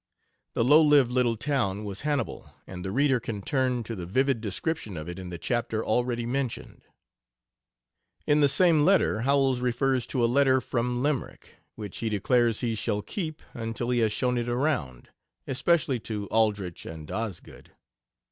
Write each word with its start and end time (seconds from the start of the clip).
The 0.55 0.63
"low 0.63 0.81
lived 0.81 1.11
little 1.11 1.37
town" 1.37 1.83
was 1.83 2.01
Hannibal, 2.01 2.51
and 2.65 2.83
the 2.83 2.89
reader 2.89 3.19
can 3.19 3.43
turn 3.43 3.83
to 3.83 3.95
the 3.95 4.07
vivid 4.07 4.41
description 4.41 4.97
of 4.97 5.07
it 5.07 5.19
in 5.19 5.29
the 5.29 5.37
chapter 5.37 5.85
already 5.85 6.25
mentioned. 6.25 6.81
In 8.25 8.39
the 8.41 8.49
same 8.49 8.83
letter 8.83 9.21
Howells 9.21 9.59
refers 9.59 10.07
to 10.07 10.25
a 10.25 10.25
"letter 10.25 10.59
from 10.59 11.03
Limerick," 11.03 11.57
which 11.75 11.99
he 11.99 12.09
declares 12.09 12.61
he 12.61 12.73
shall 12.73 13.03
keep 13.03 13.43
until 13.53 13.91
he 13.91 13.99
has 13.99 14.11
shown 14.11 14.39
it 14.39 14.49
around 14.49 15.09
especially 15.45 15.99
to 15.99 16.25
Aldrich 16.29 16.83
and 16.87 17.11
Osgood. 17.11 17.73